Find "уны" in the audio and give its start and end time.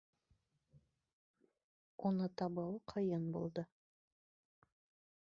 2.11-2.31